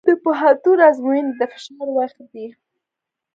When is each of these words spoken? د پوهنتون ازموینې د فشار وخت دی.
د 0.07 0.09
پوهنتون 0.23 0.77
ازموینې 0.89 1.31
د 1.39 1.41
فشار 1.51 1.87
وخت 1.97 2.19
دی. 2.31 2.47